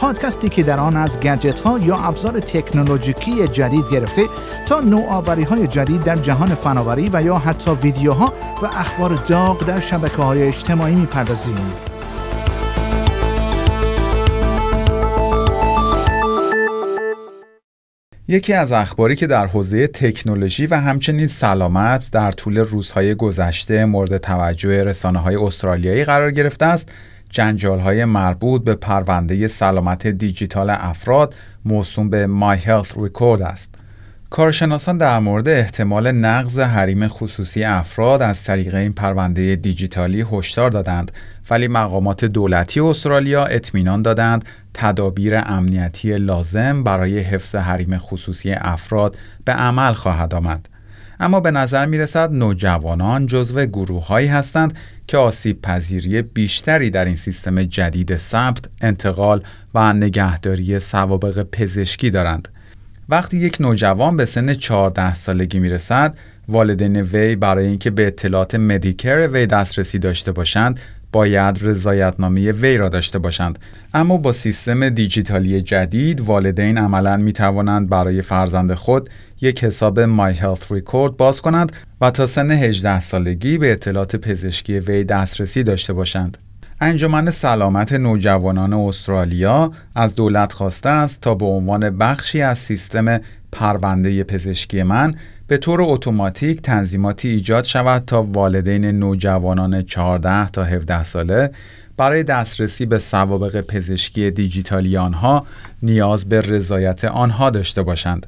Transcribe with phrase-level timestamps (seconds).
[0.00, 4.22] پادکستی که در آن از گجت ها یا ابزار تکنولوژیکی جدید گرفته
[4.68, 8.32] تا نوآوری های جدید در جهان فناوری و یا حتی ویدیوها
[8.62, 11.56] و اخبار داغ در شبکه های اجتماعی می‌پردازیم.
[18.28, 24.16] یکی از اخباری که در حوزه تکنولوژی و همچنین سلامت در طول روزهای گذشته مورد
[24.16, 26.92] توجه رسانه های استرالیایی قرار گرفته است
[27.30, 33.74] جنجال های مربوط به پرونده سلامت دیجیتال افراد موسوم به My Health Record است.
[34.30, 41.12] کارشناسان در مورد احتمال نقض حریم خصوصی افراد از طریق این پرونده دیجیتالی هشدار دادند
[41.50, 49.52] ولی مقامات دولتی استرالیا اطمینان دادند تدابیر امنیتی لازم برای حفظ حریم خصوصی افراد به
[49.52, 50.68] عمل خواهد آمد.
[51.20, 54.74] اما به نظر می رسد نوجوانان جزو گروه هایی هستند
[55.06, 59.42] که آسیب پذیری بیشتری در این سیستم جدید ثبت، انتقال
[59.74, 62.48] و نگهداری سوابق پزشکی دارند.
[63.08, 66.14] وقتی یک نوجوان به سن 14 سالگی می رسد،
[66.48, 70.80] والدین وی برای اینکه به اطلاعات مدیکر وی دسترسی داشته باشند
[71.12, 73.58] باید رضایتنامه وی را داشته باشند
[73.94, 80.34] اما با سیستم دیجیتالی جدید والدین عملا می توانند برای فرزند خود یک حساب My
[80.34, 85.92] Health Record باز کنند و تا سن 18 سالگی به اطلاعات پزشکی وی دسترسی داشته
[85.92, 86.38] باشند.
[86.80, 93.20] انجمن سلامت نوجوانان استرالیا از دولت خواسته است تا به عنوان بخشی از سیستم
[93.52, 95.14] پرونده پزشکی من
[95.46, 101.50] به طور اتوماتیک تنظیماتی ایجاد شود تا والدین نوجوانان 14 تا 17 ساله
[101.96, 105.46] برای دسترسی به سوابق پزشکی دیجیتالی آنها
[105.82, 108.26] نیاز به رضایت آنها داشته باشند.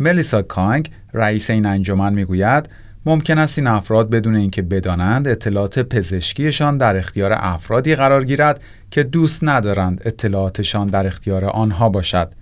[0.00, 2.68] ملیسا کانگ رئیس این انجمن می‌گوید
[3.06, 8.60] ممکن است این افراد بدون اینکه بدانند اطلاعات پزشکیشان در اختیار افرادی قرار گیرد
[8.90, 12.32] که دوست ندارند اطلاعاتشان در اختیار آنها باشد.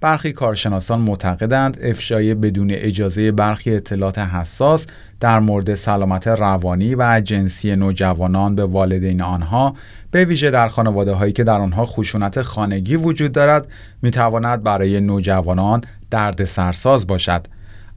[0.00, 4.86] برخی کارشناسان معتقدند افشای بدون اجازه برخی اطلاعات حساس
[5.20, 9.74] در مورد سلامت روانی و جنسی نوجوانان به والدین آنها
[10.10, 13.66] به ویژه در خانواده هایی که در آنها خشونت خانگی وجود دارد
[14.02, 15.80] می تواند برای نوجوانان
[16.10, 17.46] درد سرساز باشد.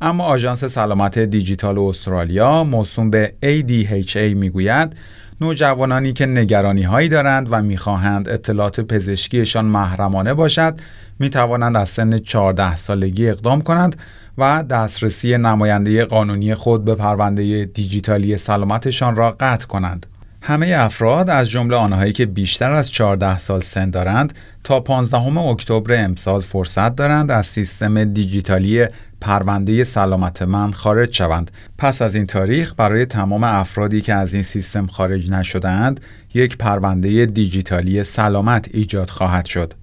[0.04, 4.96] اما آژانس سلامت دیجیتال استرالیا موسوم به ADHA می‌گوید
[5.42, 10.80] نوجوانانی که نگرانی هایی دارند و می‌خواهند اطلاعات پزشکیشان محرمانه باشد
[11.20, 13.96] می توانند از سن 14 سالگی اقدام کنند
[14.38, 20.06] و دسترسی نماینده قانونی خود به پرونده دیجیتالی سلامتشان را قطع کنند.
[20.44, 26.04] همه افراد از جمله آنهایی که بیشتر از 14 سال سن دارند تا 15 اکتبر
[26.04, 28.86] امسال فرصت دارند از سیستم دیجیتالی
[29.22, 31.52] پرونده سلامت من خارج شوند.
[31.78, 36.00] پس از این تاریخ برای تمام افرادی که از این سیستم خارج نشدهاند
[36.34, 39.74] یک پرونده دیجیتالی سلامت ایجاد خواهد شد.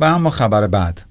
[0.00, 1.02] و اما خبر بعد.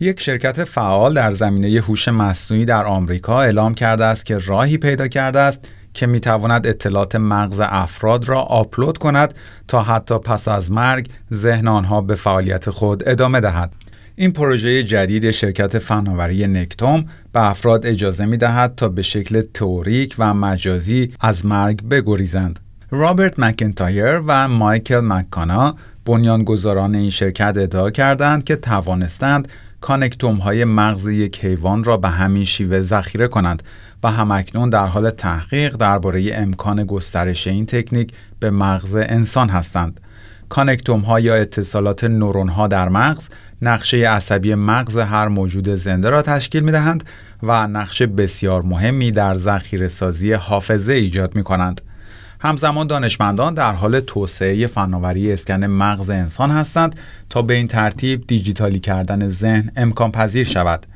[0.00, 5.08] یک شرکت فعال در زمینه هوش مصنوعی در آمریکا اعلام کرده است که راهی پیدا
[5.08, 9.34] کرده است که می تواند اطلاعات مغز افراد را آپلود کند
[9.68, 13.72] تا حتی پس از مرگ ذهن آنها به فعالیت خود ادامه دهد.
[14.16, 20.14] این پروژه جدید شرکت فناوری نکتوم به افراد اجازه می دهد تا به شکل تئوریک
[20.18, 22.60] و مجازی از مرگ بگریزند.
[22.90, 25.76] رابرت مکنتایر و مایکل مکانا
[26.06, 29.48] بنیانگذاران این شرکت ادعا کردند که توانستند
[29.80, 33.62] کانکتوم های مغز یک حیوان را به همین شیوه ذخیره کنند
[34.02, 40.00] و همکنون در حال تحقیق درباره امکان گسترش این تکنیک به مغز انسان هستند.
[40.48, 43.28] کانکتوم ها یا اتصالات نورون ها در مغز
[43.62, 47.04] نقشه عصبی مغز هر موجود زنده را تشکیل می دهند
[47.42, 51.80] و نقش بسیار مهمی در ذخیره سازی حافظه ایجاد می کنند.
[52.42, 56.96] همزمان دانشمندان در حال توسعه فناوری اسکن مغز انسان هستند
[57.30, 60.86] تا به این ترتیب دیجیتالی کردن ذهن امکان پذیر شود.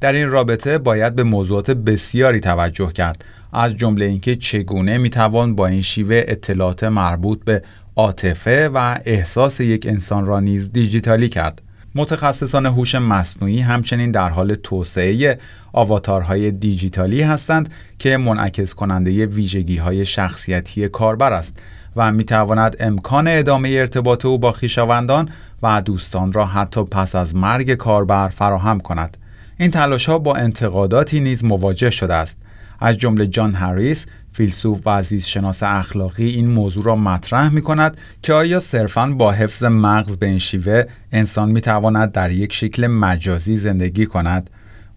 [0.00, 5.66] در این رابطه باید به موضوعات بسیاری توجه کرد از جمله اینکه چگونه می‌توان با
[5.66, 7.62] این شیوه اطلاعات مربوط به
[7.96, 11.62] عاطفه و احساس یک انسان را نیز دیجیتالی کرد
[11.98, 15.38] متخصصان هوش مصنوعی همچنین در حال توسعه
[15.72, 21.62] آواتارهای دیجیتالی هستند که منعکس کننده ویژگی های شخصیتی کاربر است
[21.96, 25.28] و می تواند امکان ادامه ارتباط او با خویشاوندان
[25.62, 29.16] و دوستان را حتی پس از مرگ کاربر فراهم کند.
[29.58, 32.38] این تلاش ها با انتقاداتی نیز مواجه شده است
[32.80, 34.06] از جمله جان هریس
[34.38, 39.64] فیلسوف و شناس اخلاقی این موضوع را مطرح می کند که آیا صرفاً با حفظ
[39.64, 44.50] مغز به این شیوه انسان می تواند در یک شکل مجازی زندگی کند؟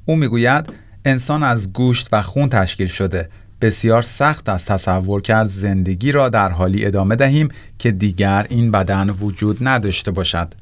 [0.05, 0.65] او می‌گوید
[1.05, 3.29] انسان از گوشت و خون تشکیل شده.
[3.61, 7.49] بسیار سخت است تصور کرد زندگی را در حالی ادامه دهیم
[7.79, 10.53] که دیگر این بدن وجود نداشته باشد.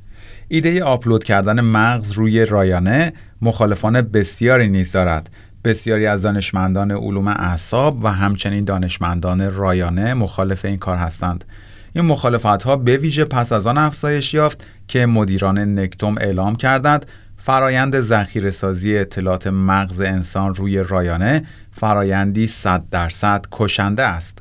[0.47, 5.29] ایده آپلود کردن مغز روی رایانه مخالفان بسیاری نیز دارد.
[5.63, 11.45] بسیاری از دانشمندان علوم اعصاب و همچنین دانشمندان رایانه مخالف این کار هستند
[11.93, 17.05] این مخالفت ها به ویژه پس از آن افزایش یافت که مدیران نکتوم اعلام کردند
[17.37, 24.39] فرایند ذخیره سازی اطلاعات مغز انسان روی رایانه فرایندی 100 درصد کشنده است.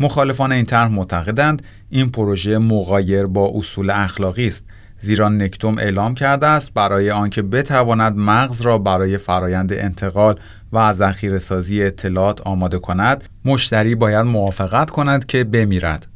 [0.00, 4.64] مخالفان این طرح معتقدند این پروژه مغایر با اصول اخلاقی است
[4.98, 10.40] زیرا نکتوم اعلام کرده است برای آنکه بتواند مغز را برای فرایند انتقال
[10.72, 16.06] و ذخیره سازی اطلاعات آماده کند مشتری باید موافقت کند که بمیرد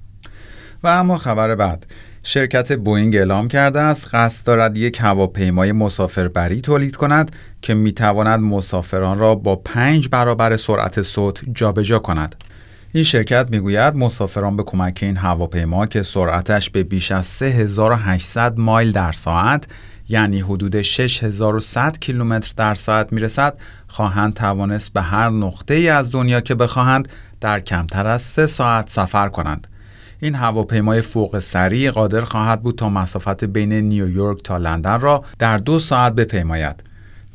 [0.84, 1.86] و اما خبر بعد
[2.22, 9.18] شرکت بوینگ اعلام کرده است قصد دارد یک هواپیمای مسافربری تولید کند که می‌تواند مسافران
[9.18, 12.34] را با پنج برابر سرعت صوت جابجا کند.
[12.94, 18.92] این شرکت می‌گوید مسافران به کمک این هواپیما که سرعتش به بیش از 3800 مایل
[18.92, 19.66] در ساعت
[20.08, 23.58] یعنی حدود 6100 کیلومتر در ساعت می‌رسد
[23.88, 27.08] خواهند توانست به هر نقطه ای از دنیا که بخواهند
[27.40, 29.66] در کمتر از سه ساعت سفر کنند.
[30.20, 35.58] این هواپیمای فوق سریع قادر خواهد بود تا مسافت بین نیویورک تا لندن را در
[35.58, 36.82] دو ساعت بپیماید.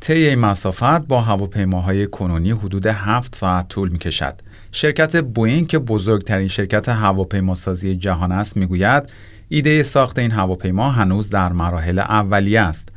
[0.00, 4.47] طی این مسافت با هواپیماهای کنونی حدود 7 ساعت طول می کشد.
[4.72, 9.02] شرکت بوینگ که بزرگترین شرکت هواپیماسازی جهان است می‌گوید
[9.48, 12.88] ایده ساخت این هواپیما هنوز در مراحل اولیه است.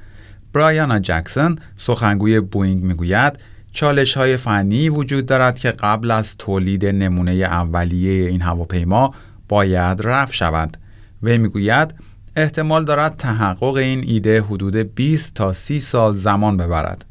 [0.54, 3.40] برایانا جکسون سخنگوی بوینگ می‌گوید
[3.72, 9.14] چالش های فنی وجود دارد که قبل از تولید نمونه اولیه این هواپیما
[9.50, 10.78] باید رفع شود
[11.24, 11.94] وی می‌گوید
[12.36, 17.06] احتمال دارد تحقق این ایده حدود 20 تا 30 سال زمان ببرد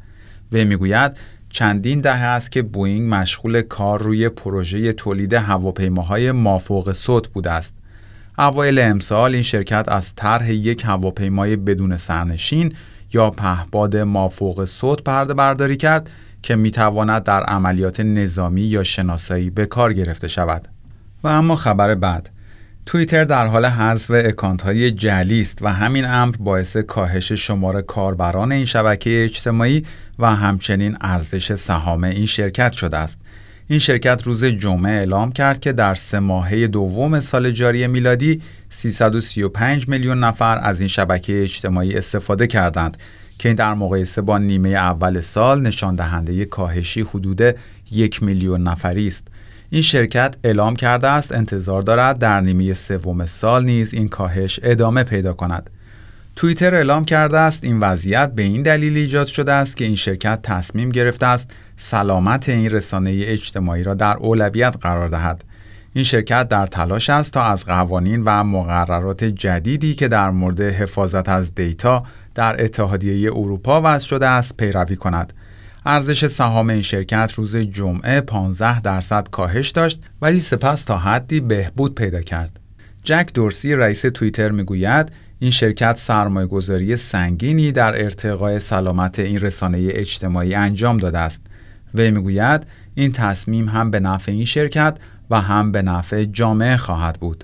[0.51, 1.11] وی می‌گوید
[1.51, 7.73] چندین دهه است که بوینگ مشغول کار روی پروژه تولید هواپیماهای مافوق صوت بوده است
[8.37, 12.73] اوایل امسال این شرکت از طرح یک هواپیمای بدون سرنشین
[13.13, 16.09] یا پهباد مافوق صوت پرده برداری کرد
[16.41, 20.67] که می‌تواند در عملیات نظامی یا شناسایی به کار گرفته شود.
[21.23, 22.29] و اما خبر بعد
[22.85, 28.51] توییتر در حال حذف اکانت های جعلی است و همین امر باعث کاهش شمار کاربران
[28.51, 29.85] این شبکه اجتماعی
[30.19, 33.19] و همچنین ارزش سهام این شرکت شده است.
[33.67, 39.87] این شرکت روز جمعه اعلام کرد که در سه ماهه دوم سال جاری میلادی 335
[39.87, 42.97] میلیون نفر از این شبکه اجتماعی استفاده کردند
[43.37, 47.41] که در مقایسه با نیمه اول سال نشان دهنده کاهشی حدود
[47.91, 49.27] یک میلیون نفری است.
[49.73, 55.03] این شرکت اعلام کرده است انتظار دارد در نیمه سوم سال نیز این کاهش ادامه
[55.03, 55.69] پیدا کند.
[56.35, 60.39] توییتر اعلام کرده است این وضعیت به این دلیل ایجاد شده است که این شرکت
[60.43, 65.43] تصمیم گرفته است سلامت این رسانه اجتماعی را در اولویت قرار دهد.
[65.93, 71.29] این شرکت در تلاش است تا از قوانین و مقررات جدیدی که در مورد حفاظت
[71.29, 72.03] از دیتا
[72.35, 75.33] در اتحادیه اروپا وضع شده است پیروی کند.
[75.85, 81.95] ارزش سهام این شرکت روز جمعه 15 درصد کاهش داشت ولی سپس تا حدی بهبود
[81.95, 82.59] پیدا کرد.
[83.03, 89.87] جک دورسی رئیس توییتر می‌گوید این شرکت سرمایه گذاری سنگینی در ارتقای سلامت این رسانه
[89.91, 91.41] اجتماعی انجام داده است.
[91.93, 94.97] وی می‌گوید این تصمیم هم به نفع این شرکت
[95.29, 97.43] و هم به نفع جامعه خواهد بود.